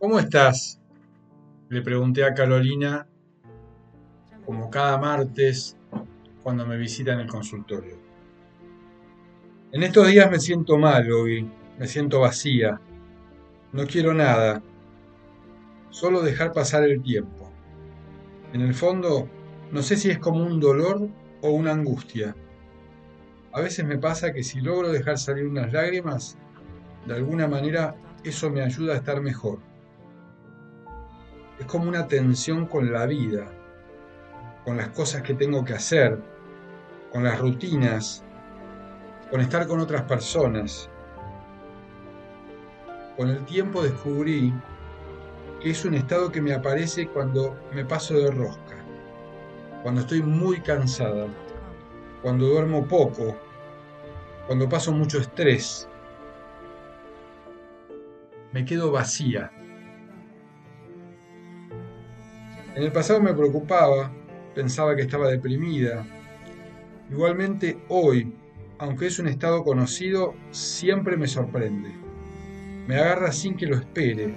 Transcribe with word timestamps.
¿Cómo 0.00 0.20
estás? 0.20 0.80
Le 1.70 1.82
pregunté 1.82 2.22
a 2.22 2.32
Carolina, 2.32 3.08
como 4.46 4.70
cada 4.70 4.96
martes, 4.96 5.76
cuando 6.44 6.64
me 6.64 6.76
visita 6.76 7.14
en 7.14 7.18
el 7.18 7.26
consultorio. 7.26 7.98
En 9.72 9.82
estos 9.82 10.06
días 10.06 10.30
me 10.30 10.38
siento 10.38 10.78
mal 10.78 11.10
hoy, 11.10 11.50
me 11.80 11.88
siento 11.88 12.20
vacía. 12.20 12.80
No 13.72 13.86
quiero 13.88 14.14
nada, 14.14 14.62
solo 15.90 16.22
dejar 16.22 16.52
pasar 16.52 16.84
el 16.84 17.02
tiempo. 17.02 17.50
En 18.52 18.60
el 18.60 18.74
fondo, 18.74 19.28
no 19.72 19.82
sé 19.82 19.96
si 19.96 20.10
es 20.10 20.20
como 20.20 20.46
un 20.46 20.60
dolor 20.60 21.08
o 21.42 21.50
una 21.50 21.72
angustia. 21.72 22.36
A 23.52 23.60
veces 23.60 23.84
me 23.84 23.98
pasa 23.98 24.32
que 24.32 24.44
si 24.44 24.60
logro 24.60 24.92
dejar 24.92 25.18
salir 25.18 25.44
unas 25.44 25.72
lágrimas, 25.72 26.38
de 27.04 27.14
alguna 27.16 27.48
manera 27.48 27.96
eso 28.22 28.48
me 28.48 28.62
ayuda 28.62 28.94
a 28.94 28.98
estar 28.98 29.20
mejor. 29.20 29.67
Es 31.58 31.66
como 31.66 31.88
una 31.88 32.06
tensión 32.06 32.66
con 32.66 32.92
la 32.92 33.06
vida, 33.06 33.46
con 34.64 34.76
las 34.76 34.88
cosas 34.90 35.22
que 35.22 35.34
tengo 35.34 35.64
que 35.64 35.74
hacer, 35.74 36.18
con 37.12 37.24
las 37.24 37.38
rutinas, 37.40 38.24
con 39.30 39.40
estar 39.40 39.66
con 39.66 39.80
otras 39.80 40.02
personas. 40.02 40.88
Con 43.16 43.30
el 43.30 43.44
tiempo 43.44 43.82
descubrí 43.82 44.54
que 45.60 45.70
es 45.70 45.84
un 45.84 45.94
estado 45.94 46.30
que 46.30 46.40
me 46.40 46.52
aparece 46.52 47.08
cuando 47.08 47.58
me 47.74 47.84
paso 47.84 48.14
de 48.14 48.30
rosca, 48.30 48.76
cuando 49.82 50.02
estoy 50.02 50.22
muy 50.22 50.60
cansada, 50.60 51.26
cuando 52.22 52.46
duermo 52.46 52.86
poco, 52.86 53.36
cuando 54.46 54.68
paso 54.68 54.92
mucho 54.92 55.18
estrés. 55.18 55.88
Me 58.52 58.64
quedo 58.64 58.92
vacía. 58.92 59.50
En 62.78 62.84
el 62.84 62.92
pasado 62.92 63.20
me 63.20 63.34
preocupaba, 63.34 64.12
pensaba 64.54 64.94
que 64.94 65.02
estaba 65.02 65.28
deprimida. 65.28 66.06
Igualmente 67.10 67.76
hoy, 67.88 68.32
aunque 68.78 69.08
es 69.08 69.18
un 69.18 69.26
estado 69.26 69.64
conocido, 69.64 70.36
siempre 70.52 71.16
me 71.16 71.26
sorprende. 71.26 71.90
Me 72.86 72.94
agarra 72.94 73.32
sin 73.32 73.56
que 73.56 73.66
lo 73.66 73.74
espere, 73.74 74.32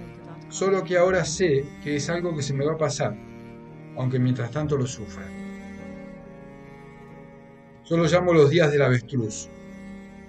solo 0.50 0.84
que 0.84 0.98
ahora 0.98 1.24
sé 1.24 1.66
que 1.84 1.98
es 1.98 2.10
algo 2.10 2.36
que 2.36 2.42
se 2.42 2.56
me 2.56 2.66
va 2.66 2.74
a 2.74 2.78
pasar, 2.80 3.16
aunque 3.96 4.18
mientras 4.18 4.50
tanto 4.50 4.76
lo 4.76 4.88
sufra. 4.88 5.28
Yo 7.86 7.96
lo 7.96 8.06
llamo 8.06 8.34
los 8.34 8.50
días 8.50 8.72
del 8.72 8.82
avestruz. 8.82 9.50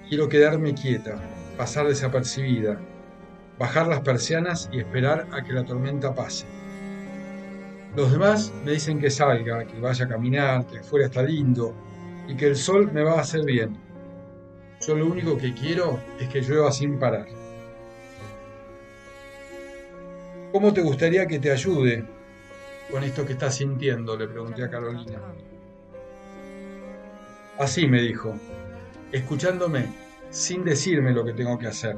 Quiero 0.07 0.29
quedarme 0.29 0.75
quieta, 0.75 1.17
pasar 1.57 1.89
desapercibida, 1.89 2.79
bajar 3.59 3.87
las 3.87 4.03
persianas 4.03 4.69
y 4.71 4.81
esperar 4.81 5.29
a 5.33 5.43
que 5.43 5.55
la 5.55 5.65
tormenta 5.65 6.15
pase. 6.15 6.62
Los 7.95 8.11
demás 8.11 8.51
me 8.65 8.73
dicen 8.73 8.99
que 8.99 9.11
salga, 9.11 9.67
que 9.67 9.79
vaya 9.79 10.07
a 10.07 10.09
caminar, 10.09 10.67
que 10.67 10.79
afuera 10.79 11.07
está 11.07 11.23
lindo 11.23 11.75
y 12.27 12.35
que 12.35 12.47
el 12.47 12.57
sol 12.57 12.91
me 12.91 13.03
va 13.03 13.19
a 13.19 13.21
hacer 13.21 13.45
bien. 13.45 13.77
Yo 14.81 14.95
lo 14.95 15.07
único 15.07 15.37
que 15.37 15.53
quiero 15.53 16.01
es 16.19 16.27
que 16.29 16.41
llueva 16.41 16.73
sin 16.73 16.99
parar. 16.99 17.27
¿Cómo 20.53 20.73
te 20.73 20.81
gustaría 20.81 21.27
que 21.27 21.39
te 21.39 21.51
ayude 21.51 22.07
con 22.91 23.05
esto 23.05 23.27
que 23.27 23.35
estás 23.35 23.57
sintiendo? 23.57 24.17
Le 24.17 24.27
pregunté 24.27 24.65
a 24.65 24.71
Carolina. 24.71 25.21
Así 27.59 27.87
me 27.87 28.01
dijo, 28.01 28.35
escuchándome 29.13 29.93
sin 30.31 30.65
decirme 30.65 31.13
lo 31.13 31.27
que 31.27 31.35
tengo 31.35 31.59
que 31.59 31.67
hacer. 31.67 31.97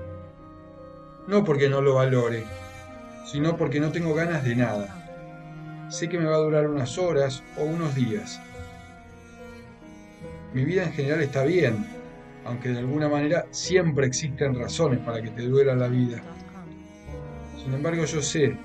No 1.29 1.45
porque 1.45 1.69
no 1.69 1.81
lo 1.81 1.95
valore, 1.95 2.45
sino 3.27 3.56
porque 3.56 3.79
no 3.79 3.92
tengo 3.92 4.12
ganas 4.12 4.42
de 4.45 4.56
nada 4.56 5.03
sé 5.95 6.09
que 6.09 6.19
me 6.19 6.25
va 6.25 6.34
a 6.34 6.41
durar 6.41 6.67
unas 6.67 6.98
horas 6.98 7.42
o 7.56 7.62
unos 7.62 7.95
días. 7.95 8.41
Mi 10.52 10.64
vida 10.64 10.83
en 10.83 10.92
general 10.92 11.23
está 11.23 11.45
bien, 11.45 11.86
aunque 12.45 12.70
de 12.70 12.80
alguna 12.80 13.08
manera 13.08 13.46
siempre 13.52 14.07
existen 14.07 14.58
razones 14.58 14.98
para 15.01 15.23
que 15.23 15.30
te 15.30 15.42
duela 15.42 15.77
la 15.77 15.86
vida. 15.86 16.20
Sin 17.63 17.73
embargo, 17.73 18.05
yo 18.05 18.20
sé 18.20 18.57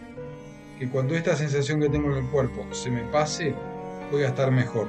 que 0.80 0.90
cuando 0.90 1.16
esta 1.16 1.36
sensación 1.36 1.80
que 1.80 1.90
tengo 1.90 2.12
en 2.12 2.26
el 2.26 2.32
cuerpo 2.32 2.66
se 2.74 2.90
me 2.90 3.04
pase, 3.12 3.54
voy 4.12 4.24
a 4.24 4.30
estar 4.30 4.50
mejor. 4.50 4.88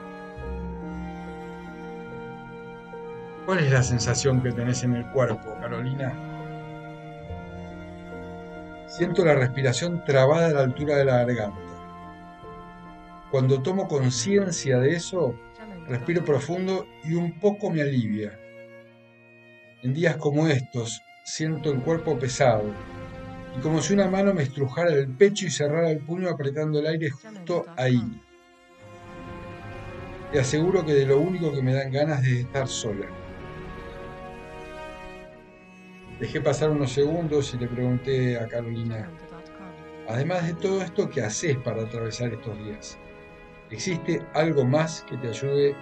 ¿Cuál 3.44 3.59
es 3.59 3.70
la 3.70 3.82
sensación 3.82 4.43
que 4.43 4.53
tenés 4.53 4.82
en 4.82 4.94
el 4.94 5.04
cuerpo, 5.10 5.56
Carolina? 5.60 6.14
Siento 8.87 9.25
la 9.26 9.34
respiración 9.34 10.03
trabada 10.04 10.47
a 10.47 10.53
la 10.53 10.60
altura 10.60 10.97
de 10.97 11.04
la 11.04 11.25
garganta. 11.25 11.70
Cuando 13.30 13.62
tomo 13.62 13.86
conciencia 13.86 14.80
de 14.80 14.96
eso, 14.96 15.36
respiro 15.86 16.24
profundo 16.24 16.86
y 17.04 17.14
un 17.14 17.38
poco 17.38 17.70
me 17.70 17.80
alivia. 17.80 18.36
En 19.82 19.94
días 19.94 20.16
como 20.16 20.48
estos, 20.48 21.00
siento 21.24 21.70
el 21.70 21.80
cuerpo 21.80 22.19
pesado 22.19 22.74
y 23.56 23.60
como 23.60 23.80
si 23.82 23.94
una 23.94 24.08
mano 24.08 24.34
me 24.34 24.42
estrujara 24.42 24.92
el 24.92 25.08
pecho 25.08 25.46
y 25.46 25.50
cerrara 25.50 25.90
el 25.90 26.00
puño 26.00 26.28
apretando 26.28 26.80
el 26.80 26.86
aire 26.86 27.10
justo 27.10 27.66
ahí. 27.76 28.02
Te 30.32 30.40
aseguro 30.40 30.84
que 30.84 30.94
de 30.94 31.06
lo 31.06 31.20
único 31.20 31.52
que 31.52 31.62
me 31.62 31.74
dan 31.74 31.92
ganas 31.92 32.24
es 32.24 32.34
de 32.34 32.40
estar 32.40 32.66
sola. 32.66 33.06
Dejé 36.19 36.40
pasar 36.40 36.70
unos 36.70 36.92
segundos 36.92 37.54
y 37.54 37.58
le 37.58 37.69
pregunté 37.69 38.38
a 38.38 38.46
Carolina, 38.46 39.08
además 40.08 40.46
de 40.46 40.54
todo 40.54 40.82
esto, 40.82 41.08
¿qué 41.08 41.22
haces 41.22 41.56
para 41.58 41.82
atravesar 41.82 42.32
estos 42.32 42.58
días? 42.58 42.98
¿Existe 43.70 44.26
algo 44.34 44.64
más 44.64 45.03
que 45.08 45.16
te 45.16 45.28
ayude 45.28 45.76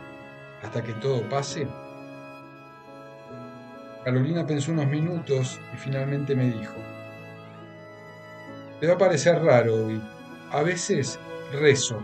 hasta 0.62 0.82
que 0.82 0.92
todo 0.94 1.26
pase? 1.30 1.66
Carolina 4.04 4.46
pensó 4.46 4.72
unos 4.72 4.86
minutos 4.88 5.58
y 5.72 5.76
finalmente 5.78 6.36
me 6.36 6.50
dijo, 6.50 6.76
te 8.78 8.86
va 8.86 8.94
a 8.94 8.98
parecer 8.98 9.42
raro 9.42 9.86
hoy, 9.86 10.02
a 10.50 10.62
veces 10.62 11.18
rezo, 11.52 12.02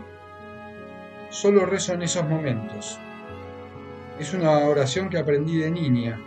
solo 1.29 1.67
rezo 1.67 1.93
en 1.93 2.01
esos 2.01 2.27
momentos. 2.27 2.99
Es 4.19 4.33
una 4.33 4.57
oración 4.59 5.09
que 5.09 5.19
aprendí 5.19 5.57
de 5.57 5.69
niña, 5.69 6.19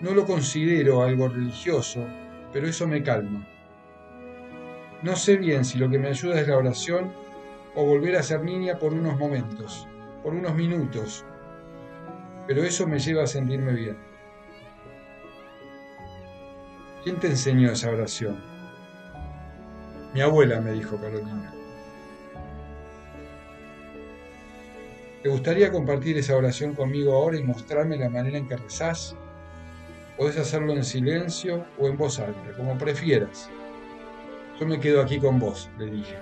no 0.00 0.12
lo 0.12 0.24
considero 0.24 1.02
algo 1.02 1.28
religioso, 1.28 2.06
pero 2.52 2.66
eso 2.66 2.86
me 2.88 3.02
calma. 3.02 3.46
No 5.02 5.16
sé 5.16 5.36
bien 5.36 5.64
si 5.66 5.78
lo 5.78 5.90
que 5.90 5.98
me 5.98 6.08
ayuda 6.08 6.40
es 6.40 6.48
la 6.48 6.56
oración 6.56 7.12
o 7.74 7.84
volver 7.84 8.16
a 8.16 8.22
ser 8.22 8.42
niña 8.42 8.78
por 8.78 8.92
unos 8.92 9.18
momentos, 9.18 9.86
por 10.22 10.34
unos 10.34 10.54
minutos, 10.54 11.24
pero 12.46 12.64
eso 12.64 12.86
me 12.86 12.98
lleva 12.98 13.24
a 13.24 13.26
sentirme 13.26 13.72
bien. 13.72 13.96
¿Quién 17.04 17.18
te 17.18 17.28
enseñó 17.28 17.70
esa 17.70 17.90
oración? 17.90 18.42
Mi 20.12 20.20
abuela 20.20 20.60
me 20.60 20.72
dijo 20.72 20.96
Carolina. 20.96 21.54
¿Te 25.22 25.28
gustaría 25.28 25.70
compartir 25.70 26.18
esa 26.18 26.36
oración 26.36 26.74
conmigo 26.74 27.14
ahora 27.14 27.38
y 27.38 27.42
mostrarme 27.42 27.96
la 27.96 28.10
manera 28.10 28.38
en 28.38 28.48
que 28.48 28.56
rezás? 28.56 29.14
Podés 30.16 30.36
hacerlo 30.38 30.72
en 30.72 30.84
silencio 30.84 31.64
o 31.78 31.86
en 31.88 31.96
voz 31.96 32.18
alta, 32.18 32.52
como 32.56 32.76
prefieras. 32.76 33.48
Yo 34.58 34.66
me 34.66 34.80
quedo 34.80 35.00
aquí 35.00 35.18
con 35.18 35.38
vos, 35.38 35.70
le 35.78 35.86
dije. 35.86 36.16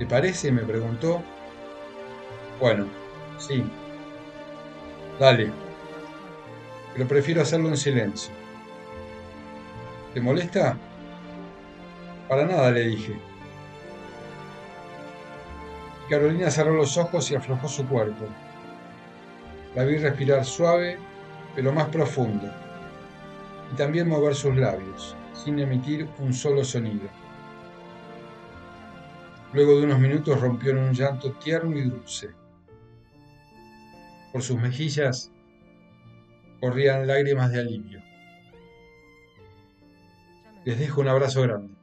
¿Te 0.00 0.06
parece? 0.06 0.50
me 0.50 0.62
preguntó. 0.62 1.22
Bueno, 2.58 2.86
sí. 3.36 3.62
Dale. 5.18 5.52
Pero 6.94 7.06
prefiero 7.06 7.42
hacerlo 7.42 7.68
en 7.68 7.76
silencio. 7.76 8.32
¿Te 10.14 10.22
molesta? 10.22 10.78
Para 12.30 12.46
nada, 12.46 12.70
le 12.70 12.80
dije. 12.80 13.20
Carolina 16.08 16.50
cerró 16.50 16.72
los 16.72 16.96
ojos 16.96 17.30
y 17.30 17.34
aflojó 17.34 17.68
su 17.68 17.86
cuerpo. 17.86 18.24
La 19.74 19.84
vi 19.84 19.98
respirar 19.98 20.46
suave, 20.46 20.96
pero 21.54 21.74
más 21.74 21.88
profundo, 21.88 22.50
y 23.70 23.76
también 23.76 24.08
mover 24.08 24.34
sus 24.34 24.56
labios, 24.56 25.14
sin 25.34 25.58
emitir 25.58 26.08
un 26.20 26.32
solo 26.32 26.64
sonido. 26.64 27.06
Luego 29.52 29.78
de 29.78 29.84
unos 29.84 29.98
minutos 29.98 30.40
rompió 30.40 30.70
en 30.70 30.78
un 30.78 30.92
llanto 30.92 31.32
tierno 31.32 31.76
y 31.76 31.82
dulce. 31.82 32.30
Por 34.32 34.42
sus 34.42 34.60
mejillas 34.60 35.32
corrían 36.60 37.06
lágrimas 37.06 37.50
de 37.50 37.60
alivio. 37.60 38.02
Les 40.64 40.78
dejo 40.78 41.00
un 41.00 41.08
abrazo 41.08 41.42
grande. 41.42 41.79